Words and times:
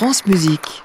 France 0.00 0.24
Musique. 0.24 0.82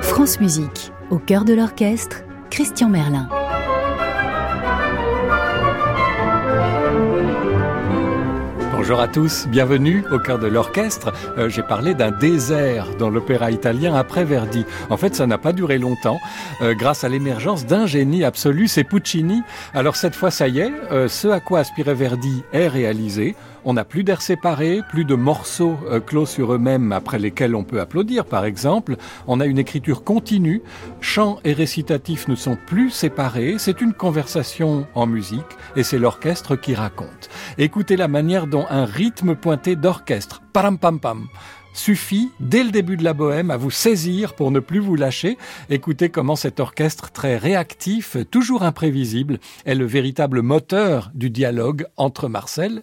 France 0.00 0.40
Musique, 0.40 0.90
au 1.10 1.18
cœur 1.18 1.44
de 1.44 1.52
l'orchestre, 1.52 2.22
Christian 2.48 2.88
Merlin. 2.88 3.28
Bonjour 8.84 9.00
à 9.00 9.08
tous, 9.08 9.46
bienvenue 9.46 10.04
au 10.12 10.18
cœur 10.18 10.38
de 10.38 10.46
l'orchestre. 10.46 11.10
Euh, 11.38 11.48
J'ai 11.48 11.62
parlé 11.62 11.94
d'un 11.94 12.10
désert 12.10 12.94
dans 12.98 13.08
l'opéra 13.08 13.50
italien 13.50 13.94
après 13.94 14.26
Verdi. 14.26 14.66
En 14.90 14.98
fait, 14.98 15.14
ça 15.14 15.26
n'a 15.26 15.38
pas 15.38 15.54
duré 15.54 15.78
longtemps, 15.78 16.20
euh, 16.60 16.74
grâce 16.74 17.02
à 17.02 17.08
l'émergence 17.08 17.64
d'un 17.64 17.86
génie 17.86 18.24
absolu, 18.24 18.68
c'est 18.68 18.84
Puccini. 18.84 19.42
Alors 19.72 19.96
cette 19.96 20.14
fois, 20.14 20.30
ça 20.30 20.48
y 20.48 20.58
est, 20.58 20.70
euh, 20.92 21.08
ce 21.08 21.28
à 21.28 21.40
quoi 21.40 21.60
aspirait 21.60 21.94
Verdi 21.94 22.42
est 22.52 22.68
réalisé. 22.68 23.36
On 23.66 23.72
n'a 23.72 23.84
plus 23.84 24.04
d'air 24.04 24.20
séparés, 24.20 24.80
plus 24.90 25.06
de 25.06 25.14
morceaux 25.14 25.78
euh, 25.90 25.98
clos 25.98 26.26
sur 26.26 26.52
eux-mêmes 26.52 26.92
après 26.92 27.18
lesquels 27.18 27.54
on 27.54 27.64
peut 27.64 27.80
applaudir, 27.80 28.26
par 28.26 28.44
exemple. 28.44 28.96
On 29.26 29.40
a 29.40 29.46
une 29.46 29.58
écriture 29.58 30.04
continue. 30.04 30.62
Chant 31.00 31.38
et 31.44 31.54
récitatif 31.54 32.28
ne 32.28 32.34
sont 32.34 32.58
plus 32.66 32.90
séparés. 32.90 33.56
C'est 33.58 33.80
une 33.80 33.94
conversation 33.94 34.86
en 34.94 35.06
musique 35.06 35.40
et 35.76 35.82
c'est 35.82 35.98
l'orchestre 35.98 36.56
qui 36.56 36.74
raconte. 36.74 37.30
Écoutez 37.56 37.96
la 37.96 38.08
manière 38.08 38.46
dont 38.46 38.66
un 38.68 38.84
rythme 38.84 39.34
pointé 39.34 39.76
d'orchestre, 39.76 40.42
param 40.52 40.76
pam 40.78 41.00
pam, 41.00 41.26
suffit, 41.72 42.30
dès 42.40 42.64
le 42.64 42.70
début 42.70 42.98
de 42.98 43.04
la 43.04 43.14
bohème, 43.14 43.50
à 43.50 43.56
vous 43.56 43.70
saisir 43.70 44.34
pour 44.34 44.50
ne 44.50 44.60
plus 44.60 44.78
vous 44.78 44.94
lâcher. 44.94 45.38
Écoutez 45.70 46.10
comment 46.10 46.36
cet 46.36 46.60
orchestre 46.60 47.10
très 47.12 47.38
réactif, 47.38 48.16
toujours 48.30 48.62
imprévisible, 48.62 49.38
est 49.64 49.74
le 49.74 49.86
véritable 49.86 50.42
moteur 50.42 51.10
du 51.14 51.30
dialogue 51.30 51.86
entre 51.96 52.28
Marcel 52.28 52.82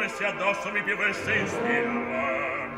Come 0.00 0.12
se 0.12 0.24
addosso 0.24 0.72
mi 0.72 0.82
piovesse 0.82 1.34
in 1.34 1.46
stilla. 1.46 2.68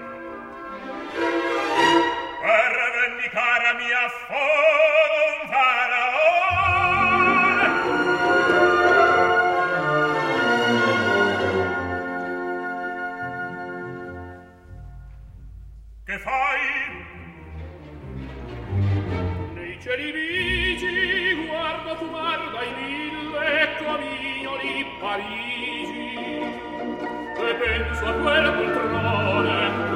Per 2.43 2.73
vendicare 2.97 3.75
mia 3.79 4.09
fon 4.27 5.47
faraone. 5.53 6.51
Che 16.05 16.19
fai? 16.19 16.61
Nei 19.55 19.81
cieli 19.81 20.11
vigi 20.11 21.47
guardo 21.47 21.95
fumar 21.95 22.51
dai 22.51 22.73
mille 22.75 23.77
comignoli 23.79 24.87
Parigi 24.99 25.41
e 25.41 25.42
penso 27.55 28.07
a 28.07 28.13
quella 28.13 28.53
poltrone 28.53 29.92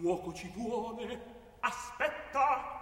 fuoco 0.00 0.32
ci 0.32 0.50
vuole. 0.54 1.18
Aspetta! 1.60 2.74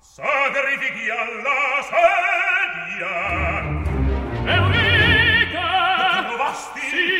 Sacrifichi 0.00 1.10
alla 1.10 1.82
sedia! 1.88 3.12
Eurica! 4.44 6.20
Lo 6.20 6.28
trovasti? 6.28 6.80
Sì! 6.80 7.19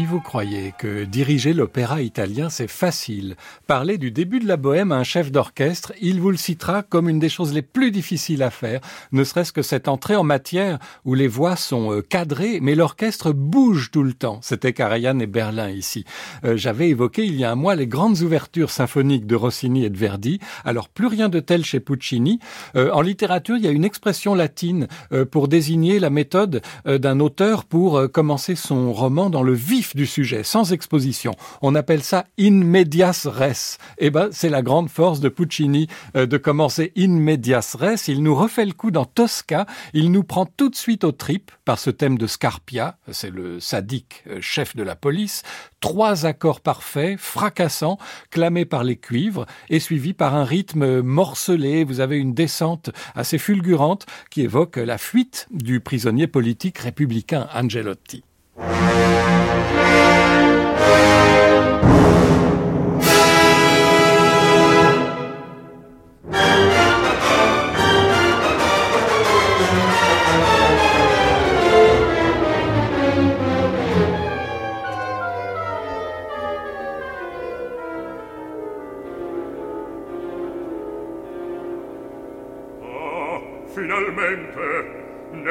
Si 0.00 0.06
vous 0.06 0.22
croyez 0.22 0.72
que 0.78 1.04
diriger 1.04 1.52
l'opéra 1.52 2.00
italien 2.00 2.48
c'est 2.48 2.70
facile, 2.70 3.36
parler 3.66 3.98
du 3.98 4.10
début 4.10 4.38
de 4.38 4.48
la 4.48 4.56
bohème 4.56 4.92
à 4.92 4.96
un 4.96 5.04
chef 5.04 5.30
d'orchestre, 5.30 5.92
il 6.00 6.22
vous 6.22 6.30
le 6.30 6.38
citera 6.38 6.82
comme 6.82 7.10
une 7.10 7.18
des 7.18 7.28
choses 7.28 7.52
les 7.52 7.60
plus 7.60 7.90
difficiles 7.90 8.42
à 8.42 8.48
faire, 8.48 8.80
ne 9.12 9.24
serait-ce 9.24 9.52
que 9.52 9.60
cette 9.60 9.88
entrée 9.88 10.16
en 10.16 10.22
matière 10.22 10.78
où 11.04 11.12
les 11.12 11.28
voix 11.28 11.54
sont 11.54 11.92
euh, 11.92 12.00
cadrées, 12.00 12.60
mais 12.62 12.74
l'orchestre 12.74 13.32
bouge 13.32 13.90
tout 13.90 14.02
le 14.02 14.14
temps. 14.14 14.38
C'était 14.40 14.72
Karajan 14.72 15.18
et 15.18 15.26
Berlin 15.26 15.68
ici. 15.68 16.06
Euh, 16.44 16.56
J'avais 16.56 16.88
évoqué 16.88 17.26
il 17.26 17.36
y 17.36 17.44
a 17.44 17.52
un 17.52 17.54
mois 17.54 17.74
les 17.74 17.86
grandes 17.86 18.22
ouvertures 18.22 18.70
symphoniques 18.70 19.26
de 19.26 19.36
Rossini 19.36 19.84
et 19.84 19.90
de 19.90 19.98
Verdi. 19.98 20.40
Alors 20.64 20.88
plus 20.88 21.08
rien 21.08 21.28
de 21.28 21.40
tel 21.40 21.62
chez 21.62 21.78
Puccini. 21.78 22.40
Euh, 22.74 22.90
en 22.92 23.02
littérature, 23.02 23.58
il 23.58 23.64
y 23.64 23.68
a 23.68 23.70
une 23.70 23.84
expression 23.84 24.34
latine 24.34 24.88
pour 25.30 25.48
désigner 25.48 25.98
la 25.98 26.08
méthode 26.08 26.62
d'un 26.86 27.20
auteur 27.20 27.66
pour 27.66 28.10
commencer 28.10 28.54
son 28.54 28.94
roman 28.94 29.28
dans 29.28 29.42
le 29.42 29.52
vif 29.52 29.89
du 29.94 30.06
sujet, 30.06 30.42
sans 30.42 30.72
exposition. 30.72 31.34
On 31.62 31.74
appelle 31.74 32.02
ça 32.02 32.26
in 32.38 32.64
medias 32.64 33.26
res. 33.26 33.78
Eh 33.98 34.10
ben, 34.10 34.28
c'est 34.32 34.48
la 34.48 34.62
grande 34.62 34.88
force 34.88 35.20
de 35.20 35.28
Puccini 35.28 35.88
euh, 36.16 36.26
de 36.26 36.36
commencer 36.36 36.92
in 36.96 37.08
medias 37.08 37.76
res. 37.78 38.08
Il 38.08 38.22
nous 38.22 38.34
refait 38.34 38.64
le 38.64 38.72
coup 38.72 38.90
dans 38.90 39.04
Tosca. 39.04 39.66
Il 39.92 40.10
nous 40.12 40.24
prend 40.24 40.46
tout 40.46 40.68
de 40.68 40.76
suite 40.76 41.04
au 41.04 41.12
trip 41.12 41.50
par 41.64 41.78
ce 41.78 41.90
thème 41.90 42.18
de 42.18 42.26
Scarpia. 42.26 42.98
C'est 43.10 43.30
le 43.30 43.60
sadique 43.60 44.24
euh, 44.28 44.38
chef 44.40 44.76
de 44.76 44.82
la 44.82 44.96
police. 44.96 45.42
Trois 45.80 46.26
accords 46.26 46.60
parfaits, 46.60 47.18
fracassants, 47.18 47.98
clamés 48.30 48.64
par 48.64 48.84
les 48.84 48.96
cuivres 48.96 49.46
et 49.68 49.80
suivis 49.80 50.12
par 50.12 50.34
un 50.34 50.44
rythme 50.44 51.00
morcelé. 51.00 51.84
Vous 51.84 52.00
avez 52.00 52.18
une 52.18 52.34
descente 52.34 52.90
assez 53.14 53.38
fulgurante 53.38 54.06
qui 54.30 54.42
évoque 54.42 54.76
la 54.76 54.98
fuite 54.98 55.48
du 55.50 55.80
prisonnier 55.80 56.26
politique 56.26 56.78
républicain 56.78 57.48
Angelotti. 57.54 58.24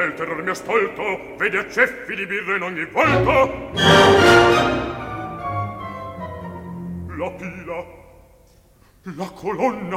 Nel 0.00 0.14
terror 0.14 0.42
mio 0.42 0.54
stolto 0.54 1.20
vede 1.36 1.58
a 1.58 1.68
ceffi 1.68 2.14
di 2.14 2.26
birra 2.26 2.56
in 2.56 2.62
ogni 2.62 2.84
volto 2.86 4.49
la 7.20 7.30
pila, 7.32 7.84
la 9.02 9.28
colonna. 9.34 9.96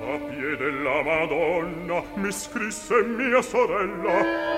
A 0.00 0.18
piede 0.28 0.56
della 0.56 1.02
Madonna 1.02 2.02
mi 2.14 2.32
scrisse 2.32 3.02
mia 3.02 3.42
sorella, 3.42 4.53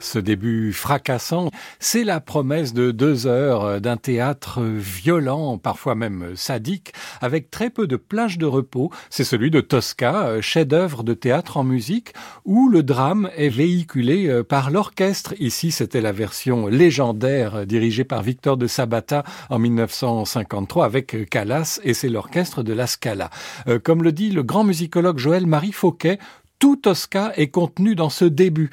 ce 0.00 0.18
début 0.18 0.72
fracassant, 0.72 1.50
c'est 1.78 2.04
la 2.04 2.20
promesse 2.20 2.72
de 2.72 2.90
deux 2.90 3.26
heures 3.26 3.80
d'un 3.80 3.96
théâtre 3.96 4.62
violent, 4.62 5.58
parfois 5.58 5.94
même 5.94 6.32
sadique, 6.34 6.92
avec 7.20 7.50
très 7.50 7.70
peu 7.70 7.86
de 7.86 7.96
plages 7.96 8.38
de 8.38 8.46
repos. 8.46 8.90
C'est 9.10 9.24
celui 9.24 9.50
de 9.50 9.60
Tosca, 9.60 10.40
chef-d'œuvre 10.40 11.04
de 11.04 11.14
théâtre 11.14 11.56
en 11.56 11.64
musique, 11.64 12.12
où 12.44 12.68
le 12.68 12.82
drame 12.82 13.30
est 13.36 13.48
véhiculé 13.48 14.28
euh, 14.28 14.42
par 14.42 14.70
l'orchestre. 14.70 15.34
Ici, 15.38 15.70
c'était 15.70 16.00
la 16.00 16.12
version 16.12 16.66
légendaire 16.66 17.66
dirigée 17.66 18.04
par 18.04 18.22
Victor 18.22 18.56
de 18.56 18.66
Sabata 18.66 19.24
en 19.48 19.58
1953 19.58 20.84
avec 20.84 21.28
Callas 21.30 21.80
et 21.84 21.94
c'est 21.94 22.08
l'orchestre 22.08 22.62
de 22.62 22.72
la 22.72 22.86
Scala. 22.86 23.30
Euh, 23.68 23.78
comme 23.78 24.02
le 24.02 24.12
dit 24.12 24.30
le 24.30 24.42
grand 24.42 24.64
musicologue 24.64 25.18
Joël 25.18 25.46
Marie 25.46 25.72
Fauquet, 25.72 26.18
tout 26.60 26.76
Tosca 26.76 27.32
est 27.36 27.48
contenu 27.48 27.96
dans 27.96 28.10
ce 28.10 28.26
début. 28.26 28.70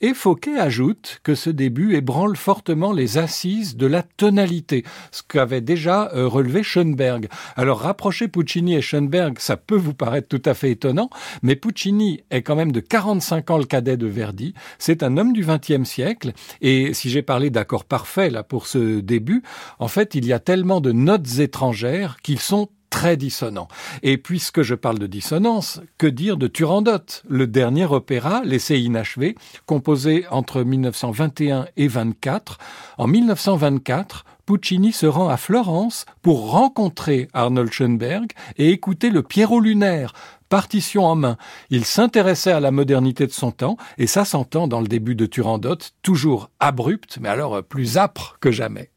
Et 0.00 0.14
Fauquet 0.14 0.56
ajoute 0.58 1.20
que 1.24 1.34
ce 1.34 1.50
début 1.50 1.94
ébranle 1.94 2.36
fortement 2.36 2.92
les 2.92 3.18
assises 3.18 3.76
de 3.76 3.86
la 3.86 4.02
tonalité, 4.02 4.84
ce 5.10 5.22
qu'avait 5.26 5.60
déjà 5.60 6.10
euh, 6.14 6.28
relevé 6.28 6.62
Schoenberg. 6.62 7.28
Alors 7.56 7.80
rapprocher 7.80 8.28
Puccini 8.28 8.76
et 8.76 8.80
Schoenberg, 8.80 9.38
ça 9.38 9.56
peut 9.56 9.76
vous 9.76 9.94
paraître 9.94 10.28
tout 10.28 10.42
à 10.44 10.54
fait 10.54 10.70
étonnant, 10.70 11.10
mais 11.42 11.56
Puccini 11.56 12.20
est 12.30 12.42
quand 12.42 12.54
même 12.54 12.70
de 12.70 12.80
45 12.80 13.50
ans 13.50 13.58
le 13.58 13.64
cadet 13.64 13.96
de 13.96 14.06
Verdi. 14.06 14.54
C'est 14.78 15.02
un 15.02 15.16
homme 15.16 15.32
du 15.32 15.44
XXe 15.44 15.88
siècle, 15.88 16.32
et 16.60 16.94
si 16.94 17.10
j'ai 17.10 17.22
parlé 17.22 17.50
d'accord 17.50 17.84
parfait 17.84 18.30
là 18.30 18.44
pour 18.44 18.68
ce 18.68 19.00
début, 19.00 19.42
en 19.80 19.88
fait 19.88 20.14
il 20.14 20.26
y 20.26 20.32
a 20.32 20.38
tellement 20.38 20.80
de 20.80 20.92
notes 20.92 21.38
étrangères 21.38 22.18
qu'ils 22.22 22.40
sont 22.40 22.68
très 22.90 23.16
dissonant. 23.16 23.68
Et 24.02 24.18
puisque 24.18 24.62
je 24.62 24.74
parle 24.74 24.98
de 24.98 25.06
dissonance, 25.06 25.80
que 25.98 26.06
dire 26.06 26.36
de 26.36 26.46
Turandot, 26.46 27.22
le 27.28 27.46
dernier 27.46 27.86
opéra 27.86 28.42
laissé 28.44 28.78
inachevé, 28.78 29.36
composé 29.66 30.26
entre 30.30 30.62
1921 30.62 31.66
et 31.76 31.88
24. 31.88 32.58
En 32.98 33.06
1924, 33.06 34.24
Puccini 34.46 34.92
se 34.92 35.04
rend 35.04 35.28
à 35.28 35.36
Florence 35.36 36.06
pour 36.22 36.50
rencontrer 36.50 37.28
Arnold 37.34 37.70
Schoenberg 37.70 38.32
et 38.56 38.70
écouter 38.70 39.10
le 39.10 39.22
Pierrot 39.22 39.60
lunaire, 39.60 40.14
partition 40.48 41.04
en 41.04 41.16
main. 41.16 41.36
Il 41.68 41.84
s'intéressait 41.84 42.52
à 42.52 42.60
la 42.60 42.70
modernité 42.70 43.26
de 43.26 43.32
son 43.32 43.50
temps, 43.50 43.76
et 43.98 44.06
ça 44.06 44.24
s'entend 44.24 44.66
dans 44.66 44.80
le 44.80 44.88
début 44.88 45.14
de 45.14 45.26
Turandot, 45.26 45.76
toujours 46.02 46.50
abrupt, 46.60 47.18
mais 47.20 47.28
alors 47.28 47.62
plus 47.62 47.98
âpre 47.98 48.38
que 48.40 48.50
jamais. 48.50 48.90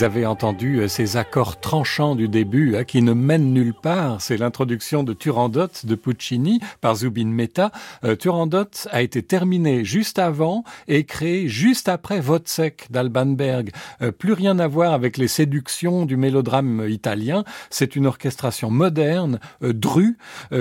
Vous 0.00 0.06
avez 0.06 0.24
entendu 0.24 0.78
euh, 0.78 0.88
ces 0.88 1.18
accords 1.18 1.60
tranchants 1.60 2.14
du 2.14 2.26
début 2.26 2.74
hein, 2.74 2.84
qui 2.84 3.02
ne 3.02 3.12
mènent 3.12 3.52
nulle 3.52 3.74
part. 3.74 4.22
C'est 4.22 4.38
l'introduction 4.38 5.02
de 5.02 5.12
Turandot 5.12 5.68
de 5.84 5.94
Puccini 5.94 6.58
par 6.80 6.94
Zubin 6.94 7.26
Mehta. 7.26 7.70
Euh, 8.04 8.16
Turandot 8.16 8.70
a 8.90 9.02
été 9.02 9.22
terminé 9.22 9.84
juste 9.84 10.18
avant 10.18 10.64
et 10.88 11.04
créé 11.04 11.48
juste 11.48 11.86
après 11.86 12.18
Wozzeck 12.18 12.86
d'Alban 12.88 13.26
Berg. 13.26 13.72
Euh, 14.00 14.10
plus 14.10 14.32
rien 14.32 14.58
à 14.58 14.68
voir 14.68 14.94
avec 14.94 15.18
les 15.18 15.28
séductions 15.28 16.06
du 16.06 16.16
mélodrame 16.16 16.86
italien. 16.88 17.44
C'est 17.68 17.94
une 17.94 18.06
orchestration 18.06 18.70
moderne, 18.70 19.38
dru, 19.60 20.16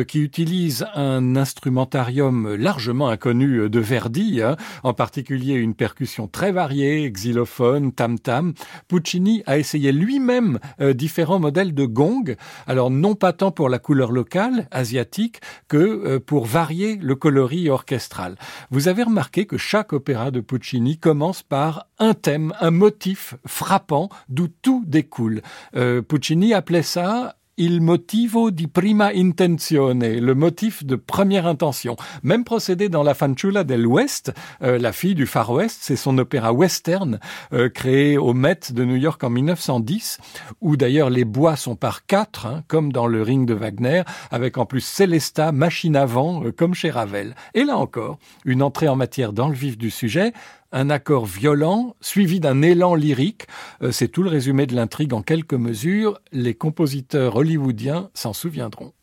qui 0.08 0.20
utilise 0.20 0.86
un 0.96 1.38
instrumentarium 1.38 2.56
largement 2.56 3.08
inconnu 3.08 3.70
de 3.70 3.80
Verdi, 3.80 4.42
hein, 4.42 4.58
en 4.84 4.94
particulier 4.94 5.54
une 5.54 5.76
percussion 5.76 6.28
très 6.28 6.52
variée, 6.52 7.10
xylophone, 7.10 7.94
tam-tam. 7.94 8.54
Puccini 8.90 9.29
a 9.46 9.58
essayé 9.58 9.92
lui-même 9.92 10.60
euh, 10.82 10.94
différents 10.94 11.40
modèles 11.40 11.74
de 11.74 11.86
gong, 11.86 12.36
alors 12.68 12.90
non 12.90 13.16
pas 13.16 13.34
tant 13.34 13.52
pour 13.52 13.70
la 13.70 13.80
couleur 13.80 14.12
locale, 14.12 14.68
asiatique, 14.72 15.42
que 15.68 15.78
euh, 15.78 16.20
pour 16.20 16.46
varier 16.46 16.96
le 16.96 17.16
coloris 17.16 17.70
orchestral. 17.70 18.36
Vous 18.72 18.88
avez 18.88 19.04
remarqué 19.04 19.46
que 19.46 19.58
chaque 19.58 19.94
opéra 19.94 20.32
de 20.32 20.40
Puccini 20.40 20.98
commence 20.98 21.44
par 21.44 21.88
un 22.00 22.14
thème, 22.14 22.54
un 22.60 22.72
motif 22.72 23.36
frappant 23.46 24.10
d'où 24.30 24.48
tout 24.48 24.84
découle. 24.88 25.42
Euh, 25.76 26.02
Puccini 26.02 26.54
appelait 26.54 26.84
ça 26.84 27.36
il 27.60 27.82
motivo 27.82 28.52
di 28.52 28.70
prima 28.70 29.12
intenzione, 29.14 30.22
le 30.22 30.34
motif 30.34 30.86
de 30.86 30.96
première 30.96 31.46
intention. 31.46 31.98
Même 32.24 32.46
procédé 32.46 32.88
dans 32.88 33.04
La 33.04 33.14
Fanciulla 33.14 33.66
del 33.66 33.86
West, 33.86 34.34
euh, 34.64 34.78
la 34.78 34.94
fille 34.94 35.14
du 35.14 35.26
Far 35.26 35.52
West, 35.52 35.80
c'est 35.82 35.98
son 35.98 36.18
opéra 36.18 36.54
western 36.54 37.20
euh, 37.52 37.68
créé 37.68 38.18
au 38.18 38.34
Met 38.34 38.72
de 38.72 38.86
New 38.86 38.96
York 38.96 39.22
en 39.26 39.30
1910, 39.30 40.20
où 40.62 40.78
d'ailleurs 40.78 41.10
les 41.10 41.26
bois 41.26 41.58
sont 41.58 41.76
par 41.76 42.06
quatre, 42.06 42.46
hein, 42.46 42.64
comme 42.70 42.94
dans 42.94 43.08
le 43.08 43.22
Ring 43.22 43.46
de 43.46 43.54
Wagner, 43.54 44.04
avec 44.32 44.58
en 44.58 44.66
plus 44.66 44.82
Célesta, 44.82 45.52
machine 45.52 45.98
avant, 45.98 46.46
euh, 46.46 46.54
comme 46.54 46.74
chez 46.74 46.90
Ravel. 46.90 47.36
Et 47.56 47.66
là 47.66 47.78
encore, 47.78 48.20
une 48.46 48.64
entrée 48.64 48.88
en 48.88 48.96
matière 48.96 49.34
dans 49.34 49.50
le 49.50 49.56
vif 49.56 49.78
du 49.78 49.90
sujet, 49.90 50.32
un 50.72 50.90
accord 50.90 51.26
violent 51.26 51.96
suivi 52.02 52.40
d'un 52.40 52.62
élan 52.62 52.96
lyrique. 52.96 53.48
Euh, 53.82 53.92
c'est 53.92 54.08
tout 54.08 54.24
le 54.24 54.30
résumé 54.30 54.66
de 54.66 54.76
l'intrigue 54.76 55.14
en 55.14 55.22
quelques 55.22 55.54
mesures. 55.54 56.20
Les 56.32 56.54
compositeurs 56.54 57.36
hollywoodiens 57.36 58.10
s'en 58.14 58.34
souviendront. 58.34 58.94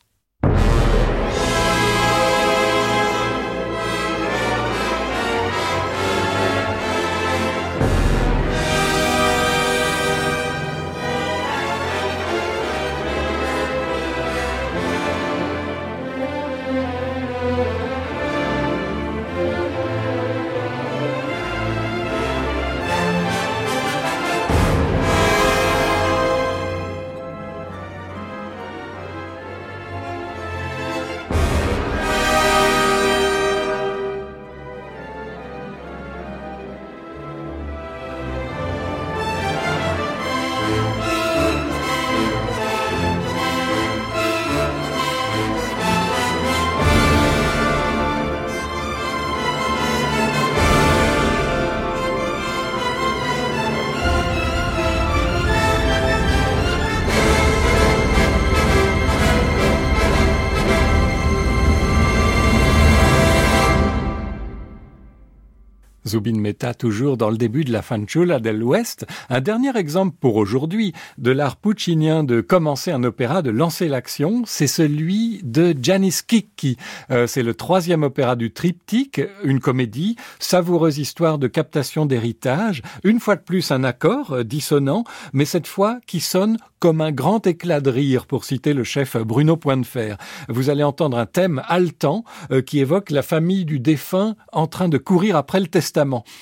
Zubin 66.06 66.38
Mehta 66.38 66.74
toujours 66.74 67.16
dans 67.16 67.30
le 67.30 67.36
début 67.36 67.64
de 67.64 67.72
la 67.72 67.82
fanciulla 67.82 68.38
de 68.38 68.50
l'Ouest. 68.50 69.06
Un 69.28 69.40
dernier 69.40 69.76
exemple 69.76 70.16
pour 70.20 70.36
aujourd'hui 70.36 70.92
de 71.18 71.30
l'art 71.30 71.56
puccinien 71.56 72.24
de 72.24 72.40
commencer 72.40 72.92
un 72.92 73.04
opéra, 73.04 73.42
de 73.42 73.50
lancer 73.50 73.88
l'action, 73.88 74.42
c'est 74.46 74.66
celui 74.66 75.40
de 75.42 75.74
Janis 75.80 76.20
Kikki. 76.26 76.76
Euh, 77.10 77.26
c'est 77.26 77.42
le 77.42 77.54
troisième 77.54 78.02
opéra 78.02 78.36
du 78.36 78.52
triptyque, 78.52 79.20
une 79.42 79.60
comédie, 79.60 80.16
savoureuse 80.38 80.98
histoire 80.98 81.38
de 81.38 81.48
captation 81.48 82.06
d'héritage, 82.06 82.82
une 83.04 83.20
fois 83.20 83.36
de 83.36 83.42
plus 83.42 83.70
un 83.70 83.84
accord 83.84 84.32
euh, 84.32 84.44
dissonant, 84.44 85.04
mais 85.32 85.44
cette 85.44 85.66
fois 85.66 85.98
qui 86.06 86.20
sonne 86.20 86.58
comme 86.78 87.00
un 87.00 87.12
grand 87.12 87.46
éclat 87.46 87.80
de 87.80 87.90
rire, 87.90 88.26
pour 88.26 88.44
citer 88.44 88.74
le 88.74 88.84
chef 88.84 89.16
Bruno 89.16 89.56
Pointefer. 89.56 90.16
Vous 90.48 90.68
allez 90.68 90.82
entendre 90.82 91.18
un 91.18 91.26
thème 91.26 91.62
haletant 91.66 92.22
euh, 92.52 92.60
qui 92.60 92.80
évoque 92.80 93.10
la 93.10 93.22
famille 93.22 93.64
du 93.64 93.80
défunt 93.80 94.36
en 94.52 94.66
train 94.66 94.88
de 94.88 94.98
courir 94.98 95.36
après 95.36 95.58
le 95.58 95.66
testament. 95.66 95.95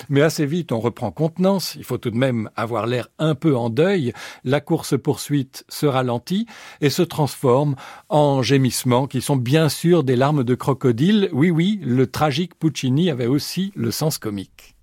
Mais 0.08 0.22
assez 0.22 0.46
vite, 0.46 0.72
on 0.72 0.80
reprend 0.80 1.10
contenance. 1.10 1.74
Il 1.76 1.84
faut 1.84 1.98
tout 1.98 2.10
de 2.10 2.16
même 2.16 2.50
avoir 2.56 2.86
l'air 2.86 3.08
un 3.18 3.34
peu 3.34 3.56
en 3.56 3.70
deuil. 3.70 4.12
La 4.44 4.60
course-poursuite 4.60 5.64
se 5.68 5.86
ralentit 5.86 6.46
et 6.80 6.90
se 6.90 7.02
transforme 7.02 7.76
en 8.08 8.42
gémissements 8.42 9.06
qui 9.06 9.20
sont 9.20 9.36
bien 9.36 9.68
sûr 9.68 10.04
des 10.04 10.16
larmes 10.16 10.44
de 10.44 10.54
crocodile. 10.54 11.28
Oui, 11.32 11.50
oui, 11.50 11.80
le 11.82 12.06
tragique 12.06 12.58
Puccini 12.58 13.10
avait 13.10 13.26
aussi 13.26 13.72
le 13.76 13.90
sens 13.90 14.18
comique. 14.18 14.74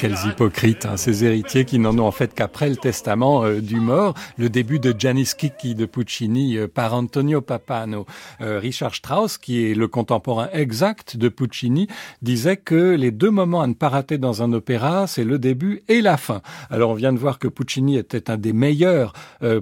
Quels 0.00 0.16
hypocrites, 0.24 0.86
hein, 0.86 0.96
ces 0.96 1.24
héritiers 1.24 1.66
qui 1.66 1.78
n'en 1.78 1.98
ont 1.98 2.06
en 2.06 2.10
fait 2.10 2.32
qu'après 2.32 2.70
le 2.70 2.76
testament 2.76 3.44
euh, 3.44 3.60
du 3.60 3.76
mort, 3.80 4.14
le 4.38 4.48
début 4.48 4.78
de 4.78 4.94
Giannis 4.98 5.32
Kiki 5.36 5.74
de 5.74 5.84
Puccini 5.84 6.56
euh, 6.56 6.68
par 6.68 6.94
Antonio 6.94 7.42
Papano. 7.42 8.06
Euh, 8.40 8.58
Richard 8.58 8.94
Strauss, 8.94 9.36
qui 9.36 9.62
est 9.62 9.74
le 9.74 9.88
contemporain 9.88 10.48
exact 10.54 11.18
de 11.18 11.28
Puccini, 11.28 11.86
disait 12.22 12.56
que 12.56 12.94
les 12.94 13.10
deux 13.10 13.30
moments 13.30 13.60
à 13.60 13.66
ne 13.66 13.74
pas 13.74 13.90
rater 13.90 14.16
dans 14.16 14.42
un 14.42 14.54
opéra, 14.54 15.06
c'est 15.06 15.22
le 15.24 15.38
début 15.38 15.82
et 15.88 16.00
la 16.00 16.16
fin. 16.16 16.40
Alors 16.70 16.92
on 16.92 16.94
vient 16.94 17.12
de 17.12 17.18
voir 17.18 17.38
que 17.38 17.48
Puccini 17.48 17.98
était 17.98 18.30
un 18.30 18.38
des 18.38 18.54
meilleurs 18.54 19.12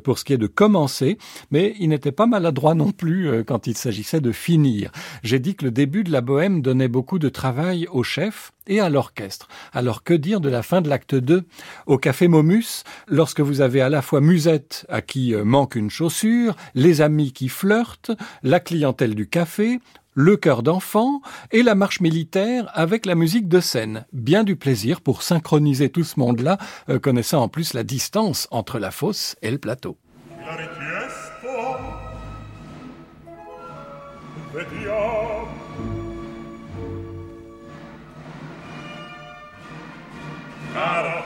pour 0.04 0.20
ce 0.20 0.24
qui 0.24 0.34
est 0.34 0.38
de 0.38 0.46
commencer, 0.46 1.18
mais 1.50 1.74
il 1.80 1.88
n'était 1.88 2.12
pas 2.12 2.26
maladroit 2.26 2.74
non 2.74 2.92
plus 2.92 3.44
quand 3.44 3.66
il 3.66 3.76
s'agissait 3.76 4.20
de 4.20 4.30
finir. 4.30 4.92
J'ai 5.24 5.40
dit 5.40 5.56
que 5.56 5.64
le 5.64 5.72
début 5.72 6.04
de 6.04 6.12
la 6.12 6.20
bohème 6.20 6.62
donnait 6.62 6.88
beaucoup 6.88 7.18
de 7.18 7.28
travail 7.28 7.88
au 7.90 8.04
chef, 8.04 8.52
et 8.68 8.80
à 8.80 8.88
l'orchestre. 8.88 9.48
Alors 9.72 10.04
que 10.04 10.14
de 10.36 10.50
la 10.50 10.62
fin 10.62 10.82
de 10.82 10.88
l'acte 10.90 11.14
2 11.14 11.44
Au 11.86 11.96
café 11.96 12.28
Momus, 12.28 12.84
lorsque 13.08 13.40
vous 13.40 13.62
avez 13.62 13.80
à 13.80 13.88
la 13.88 14.02
fois 14.02 14.20
Musette 14.20 14.84
à 14.90 15.00
qui 15.00 15.34
euh, 15.34 15.42
manque 15.42 15.74
une 15.74 15.88
chaussure, 15.88 16.54
les 16.74 17.00
amis 17.00 17.32
qui 17.32 17.48
flirtent, 17.48 18.12
la 18.42 18.60
clientèle 18.60 19.14
du 19.14 19.26
café, 19.26 19.80
le 20.12 20.36
chœur 20.36 20.62
d'enfant 20.62 21.22
et 21.50 21.62
la 21.62 21.74
marche 21.74 22.00
militaire 22.00 22.70
avec 22.74 23.06
la 23.06 23.14
musique 23.14 23.48
de 23.48 23.60
scène. 23.60 24.04
Bien 24.12 24.44
du 24.44 24.56
plaisir 24.56 25.00
pour 25.00 25.22
synchroniser 25.22 25.88
tout 25.88 26.04
ce 26.04 26.20
monde-là, 26.20 26.58
euh, 26.90 26.98
connaissant 26.98 27.42
en 27.42 27.48
plus 27.48 27.72
la 27.72 27.82
distance 27.82 28.48
entre 28.50 28.78
la 28.78 28.90
fosse 28.90 29.34
et 29.40 29.50
le 29.50 29.58
plateau. 29.58 29.96
denaro 40.78 41.24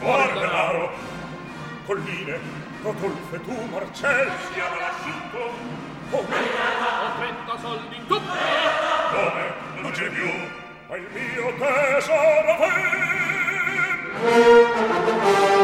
fuori 0.00 0.32
denaro 0.32 0.90
colline 1.86 2.38
rotolfe 2.82 3.40
tu 3.44 3.68
marcelli 3.70 4.32
siamo 4.52 4.76
lasciuto! 4.78 5.78
Come? 6.10 6.26
ho 6.26 7.18
trenta 7.18 7.56
soldi 7.60 7.94
in 7.94 8.06
tutto. 8.06 8.32
Come? 9.12 9.52
Non 9.80 9.92
c'è 9.92 10.08
più. 10.08 10.28
Ma 10.88 10.96
il 10.96 11.06
mio 11.12 11.54
tesoro 11.56 12.56
è... 15.54 15.59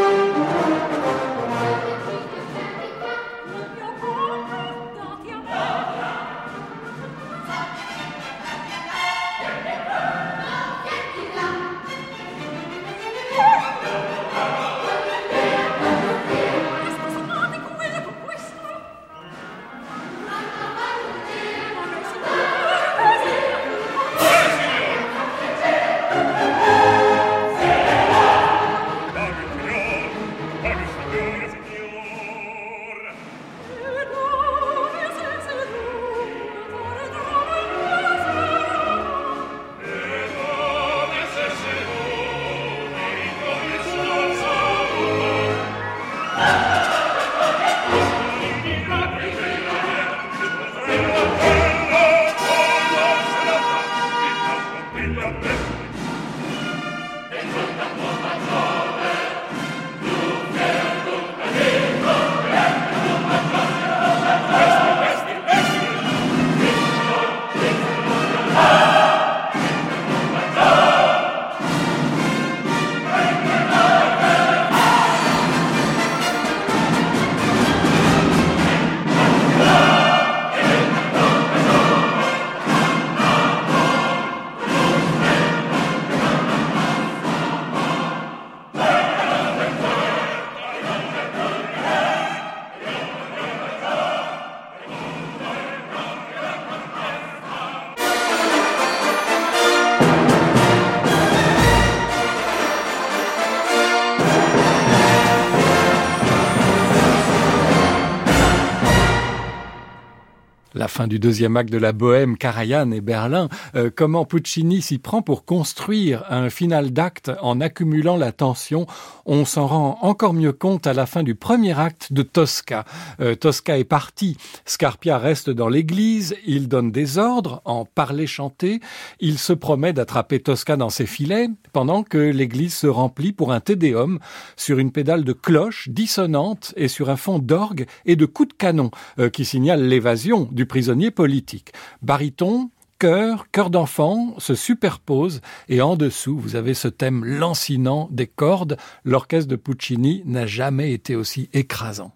fin 110.88 111.06
du 111.08 111.18
deuxième 111.18 111.56
acte 111.56 111.72
de 111.72 111.78
la 111.78 111.92
Bohème, 111.92 112.36
Karajan 112.36 112.90
et 112.90 113.00
Berlin, 113.00 113.48
euh, 113.74 113.90
comment 113.94 114.24
Puccini 114.24 114.82
s'y 114.82 114.98
prend 114.98 115.22
pour 115.22 115.44
construire 115.44 116.24
un 116.28 116.50
final 116.50 116.92
d'acte 116.92 117.30
en 117.40 117.60
accumulant 117.60 118.16
la 118.16 118.30
tension? 118.32 118.86
On 119.24 119.44
s'en 119.44 119.66
rend 119.66 119.98
encore 120.02 120.34
mieux 120.34 120.52
compte 120.52 120.86
à 120.86 120.92
la 120.92 121.06
fin 121.06 121.22
du 121.22 121.34
premier 121.34 121.78
acte 121.78 122.12
de 122.12 122.22
Tosca. 122.22 122.84
Euh, 123.20 123.34
Tosca 123.34 123.78
est 123.78 123.84
parti, 123.84 124.36
Scarpia 124.66 125.18
reste 125.18 125.48
dans 125.48 125.68
l'église, 125.68 126.36
il 126.46 126.68
donne 126.68 126.92
des 126.92 127.16
ordres 127.16 127.62
en 127.64 127.86
parler 127.86 128.26
chanter, 128.26 128.80
il 129.18 129.38
se 129.38 129.54
promet 129.54 129.94
d'attraper 129.94 130.40
Tosca 130.40 130.76
dans 130.76 130.90
ses 130.90 131.06
filets 131.06 131.48
pendant 131.72 132.02
que 132.02 132.18
l'église 132.18 132.74
se 132.74 132.86
remplit 132.86 133.32
pour 133.32 133.52
un 133.52 133.60
tédéum 133.60 134.18
sur 134.56 134.78
une 134.78 134.92
pédale 134.92 135.24
de 135.24 135.32
cloche 135.32 135.88
dissonante 135.88 136.74
et 136.76 136.88
sur 136.88 137.08
un 137.08 137.16
fond 137.16 137.38
d'orgue 137.38 137.86
et 138.04 138.16
de 138.16 138.26
coups 138.26 138.50
de 138.50 138.54
canon 138.54 138.90
euh, 139.18 139.30
qui 139.30 139.44
signalent 139.44 139.82
l'évasion 139.82 140.48
du 140.52 140.65
prisonnier 140.66 140.86
prisonnier 140.86 141.10
politique. 141.10 141.72
Bariton, 142.02 142.70
chœur, 142.98 143.50
chœur 143.50 143.70
d'enfant 143.70 144.34
se 144.38 144.54
superposent 144.54 145.40
et 145.68 145.80
en 145.80 145.96
dessous, 145.96 146.38
vous 146.38 146.56
avez 146.56 146.74
ce 146.74 146.88
thème 146.88 147.24
lancinant 147.24 148.08
des 148.10 148.26
cordes. 148.26 148.76
L'orchestre 149.04 149.48
de 149.48 149.56
Puccini 149.56 150.22
n'a 150.26 150.46
jamais 150.46 150.92
été 150.92 151.16
aussi 151.16 151.48
écrasant. 151.52 152.12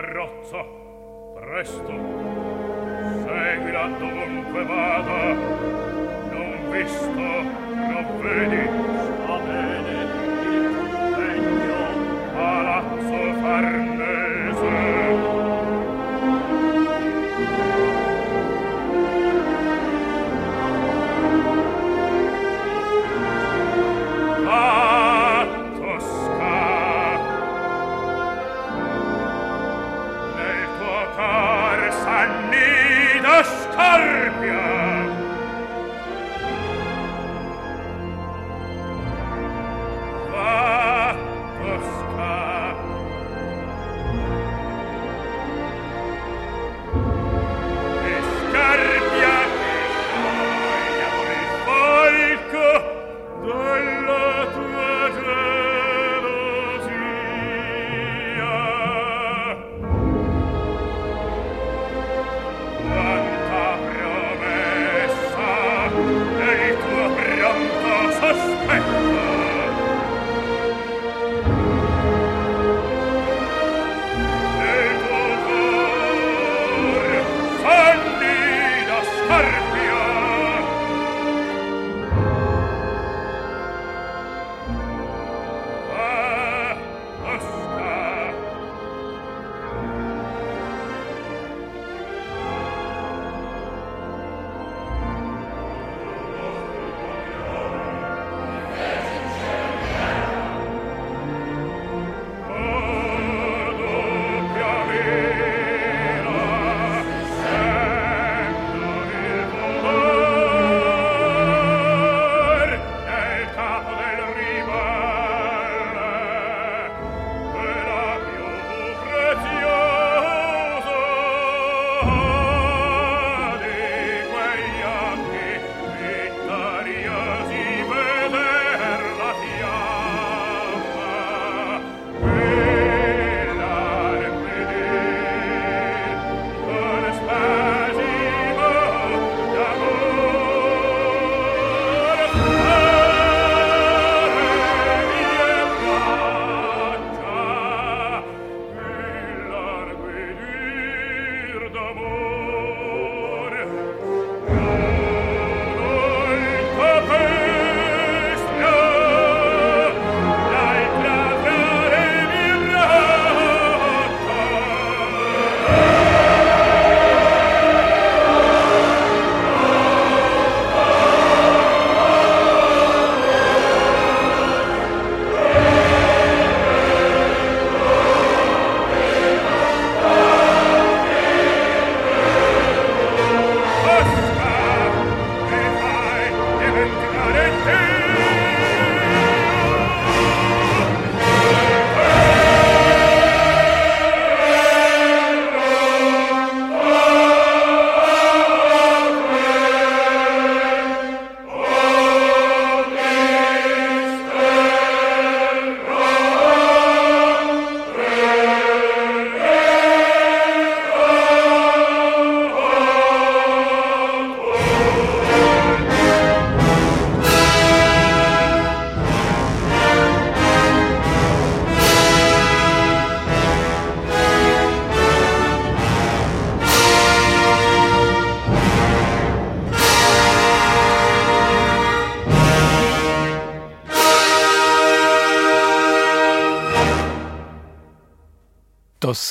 carrozza 0.00 0.64
presto. 1.34 1.92
Seguila 3.24 3.88
dovunque 3.98 4.64
vada. 4.64 5.34
Non 6.30 6.70
visto 6.70 7.10
non 7.10 8.20
vedi. 8.22 9.07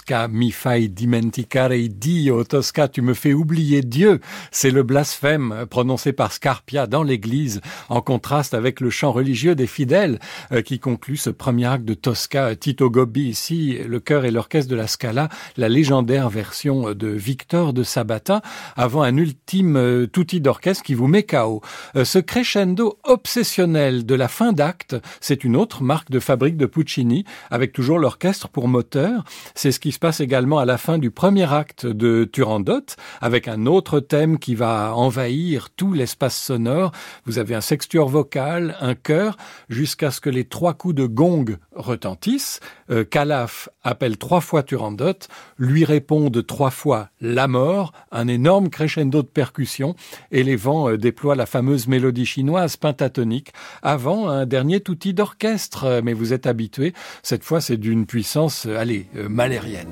Tosca 0.08 0.30
mi 0.30 0.52
fai 0.52 0.88
dimenticare 0.93 1.89
Dio. 1.89 2.46
Tosca, 2.46 2.88
tu 2.88 3.02
me 3.02 3.13
fais 3.13 3.34
oublier 3.34 3.82
Dieu. 3.82 4.22
C'est 4.52 4.72
le 4.72 4.84
blasphème 4.84 5.65
prononcé 5.70 6.13
par 6.13 6.32
Scarpia 6.32 6.88
dans 6.88 7.04
l'église, 7.04 7.60
en 7.89 8.00
contraste 8.00 8.54
avec 8.54 8.80
le 8.80 8.89
chant 8.89 9.12
religieux 9.12 9.54
des 9.54 9.67
fidèles 9.67 10.20
euh, 10.54 10.62
qui 10.62 10.80
conclut 10.80 11.17
ce 11.17 11.30
premier 11.30 11.65
acte 11.65 11.84
de 11.84 11.93
Tosca. 11.93 12.56
Tito 12.56 12.89
Gobbi 12.89 13.28
ici, 13.28 13.80
le 13.86 14.00
chœur 14.00 14.24
et 14.24 14.32
l'orchestre 14.32 14.72
de 14.72 14.78
la 14.78 14.88
Scala, 14.88 15.28
la 15.58 15.67
légendaire 15.67 16.30
version 16.30 16.93
de 16.93 17.08
Victor 17.10 17.74
de 17.74 17.84
Sabata, 17.84 18.41
avant 18.78 19.02
un 19.02 19.17
ultime 19.17 19.76
euh, 19.76 20.08
tutti 20.08 20.39
d'orchestre 20.39 20.84
qui 20.84 20.93
vous 20.93 21.08
met 21.08 21.24
KO. 21.24 21.62
Euh, 21.98 22.06
ce 22.06 22.20
crescendo 22.20 22.98
obsessionnel 23.04 24.06
de 24.06 24.15
la 24.15 24.30
fin 24.30 24.54
d'acte, 24.54 24.96
c'est 25.20 25.43
une 25.43 25.58
autre 25.58 25.84
marque 25.84 26.12
de 26.12 26.22
fabrique 26.22 26.56
de 26.56 26.65
Puccini, 26.65 27.26
avec 27.52 27.74
toujours 27.74 28.00
l'orchestre 28.00 28.48
pour 28.48 28.70
moteur. 28.70 29.26
C'est 29.54 29.74
ce 29.74 29.82
qui 29.82 29.96
se 29.97 29.99
passe 29.99 30.19
également 30.19 30.60
à 30.60 30.65
la 30.65 30.77
fin 30.77 30.99
du 30.99 31.10
premier 31.10 31.51
acte 31.51 31.88
de 31.88 32.29
Turandot, 32.31 32.86
avec 33.19 33.47
un 33.47 33.65
autre 33.65 33.99
thème 33.99 34.38
qui 34.38 34.53
va 34.53 34.93
envahir 34.93 35.71
tout 35.71 35.91
l'espace 35.91 36.39
sonore. 36.39 36.91
Vous 37.25 37.39
avez 37.39 37.55
un 37.55 37.62
sextuor 37.62 38.07
vocal, 38.07 38.75
un 38.79 38.93
chœur, 38.93 39.38
jusqu'à 39.69 40.12
ce 40.12 40.21
que 40.21 40.29
les 40.29 40.43
trois 40.45 40.75
coups 40.75 40.93
de 40.93 41.07
gong 41.07 41.57
retentissent. 41.75 42.60
Euh, 42.91 43.05
Calaf 43.05 43.69
appelle 43.83 44.19
trois 44.19 44.39
fois 44.39 44.62
Turandot, 44.62 45.17
lui 45.57 45.83
répondent 45.83 46.45
trois 46.45 46.69
fois 46.69 47.10
la 47.19 47.47
mort, 47.47 47.91
un 48.12 48.27
énorme 48.27 48.69
crescendo 48.69 49.23
de 49.23 49.27
percussion, 49.27 49.95
et 50.31 50.43
les 50.43 50.55
vents 50.55 50.91
euh, 50.91 50.97
déploient 50.99 51.36
la 51.36 51.47
fameuse 51.47 51.88
mélodie 51.88 52.27
chinoise 52.27 52.77
pentatonique, 52.77 53.51
avant 53.81 54.29
un 54.29 54.45
dernier 54.45 54.83
outil 54.88 55.15
d'orchestre. 55.15 56.01
Mais 56.03 56.13
vous 56.13 56.33
êtes 56.33 56.45
habitué, 56.45 56.93
cette 57.23 57.43
fois 57.43 57.62
c'est 57.62 57.77
d'une 57.77 58.05
puissance, 58.05 58.67
euh, 58.67 59.87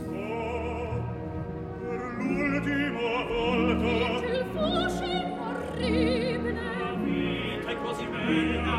Vita 7.04 7.70
è 7.70 7.78
così 7.82 8.06
bella. 8.06 8.75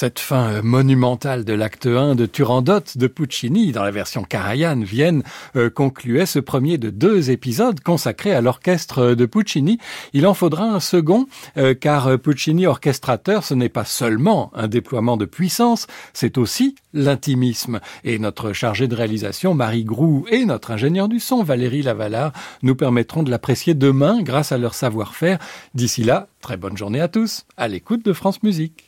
Cette 0.00 0.20
fin 0.20 0.62
monumentale 0.62 1.44
de 1.44 1.52
l'acte 1.54 1.86
1 1.86 2.14
de 2.14 2.24
Turandot 2.24 2.84
de 2.94 3.08
Puccini 3.08 3.72
dans 3.72 3.82
la 3.82 3.90
version 3.90 4.22
Karajan 4.22 4.78
Vienne 4.82 5.24
euh, 5.56 5.70
concluait 5.70 6.24
ce 6.24 6.38
premier 6.38 6.78
de 6.78 6.88
deux 6.88 7.32
épisodes 7.32 7.80
consacrés 7.80 8.32
à 8.32 8.40
l'orchestre 8.40 9.16
de 9.16 9.26
Puccini. 9.26 9.78
Il 10.12 10.24
en 10.28 10.34
faudra 10.34 10.66
un 10.66 10.78
second 10.78 11.26
euh, 11.56 11.74
car 11.74 12.16
Puccini 12.20 12.68
orchestrateur 12.68 13.42
ce 13.42 13.54
n'est 13.54 13.68
pas 13.68 13.84
seulement 13.84 14.52
un 14.54 14.68
déploiement 14.68 15.16
de 15.16 15.24
puissance, 15.24 15.88
c'est 16.12 16.38
aussi 16.38 16.76
l'intimisme. 16.94 17.80
Et 18.04 18.20
notre 18.20 18.52
chargée 18.52 18.86
de 18.86 18.94
réalisation 18.94 19.52
Marie 19.52 19.82
Grou 19.82 20.26
et 20.30 20.44
notre 20.44 20.70
ingénieur 20.70 21.08
du 21.08 21.18
son 21.18 21.42
Valérie 21.42 21.82
Lavalard 21.82 22.32
nous 22.62 22.76
permettront 22.76 23.24
de 23.24 23.32
l'apprécier 23.32 23.74
demain 23.74 24.22
grâce 24.22 24.52
à 24.52 24.58
leur 24.58 24.74
savoir-faire. 24.74 25.40
D'ici 25.74 26.04
là, 26.04 26.28
très 26.40 26.56
bonne 26.56 26.76
journée 26.76 27.00
à 27.00 27.08
tous 27.08 27.46
à 27.56 27.66
l'écoute 27.66 28.04
de 28.04 28.12
France 28.12 28.44
Musique 28.44 28.87